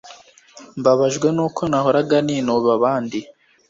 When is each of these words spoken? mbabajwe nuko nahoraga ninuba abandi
mbabajwe 0.79 1.27
nuko 1.35 1.61
nahoraga 1.71 2.15
ninuba 2.25 2.67
abandi 2.77 3.19